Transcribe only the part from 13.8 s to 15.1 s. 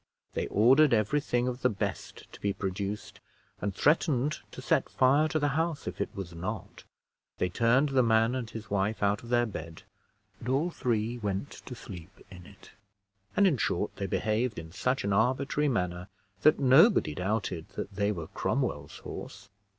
they behaved in such